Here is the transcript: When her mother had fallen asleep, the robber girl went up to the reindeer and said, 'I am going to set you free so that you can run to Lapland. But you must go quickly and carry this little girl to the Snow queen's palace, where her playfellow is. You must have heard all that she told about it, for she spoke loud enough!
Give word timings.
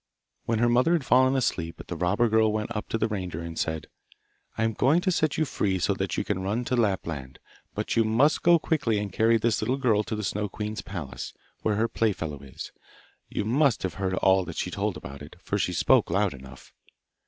When 0.45 0.57
her 0.57 0.67
mother 0.67 0.93
had 0.93 1.05
fallen 1.05 1.35
asleep, 1.35 1.79
the 1.85 1.95
robber 1.95 2.27
girl 2.27 2.51
went 2.51 2.75
up 2.75 2.89
to 2.89 2.97
the 2.97 3.07
reindeer 3.07 3.41
and 3.43 3.55
said, 3.55 3.85
'I 4.57 4.63
am 4.63 4.73
going 4.73 4.99
to 5.01 5.11
set 5.11 5.37
you 5.37 5.45
free 5.45 5.77
so 5.77 5.93
that 5.93 6.17
you 6.17 6.23
can 6.23 6.41
run 6.41 6.65
to 6.65 6.75
Lapland. 6.75 7.37
But 7.75 7.95
you 7.95 8.03
must 8.03 8.41
go 8.41 8.57
quickly 8.57 8.97
and 8.97 9.13
carry 9.13 9.37
this 9.37 9.61
little 9.61 9.77
girl 9.77 10.01
to 10.05 10.15
the 10.15 10.23
Snow 10.23 10.49
queen's 10.49 10.81
palace, 10.81 11.35
where 11.61 11.75
her 11.75 11.87
playfellow 11.87 12.39
is. 12.39 12.71
You 13.29 13.45
must 13.45 13.83
have 13.83 13.93
heard 14.01 14.15
all 14.15 14.43
that 14.45 14.57
she 14.57 14.71
told 14.71 14.97
about 14.97 15.21
it, 15.21 15.35
for 15.43 15.59
she 15.59 15.71
spoke 15.71 16.09
loud 16.09 16.33
enough! 16.33 16.73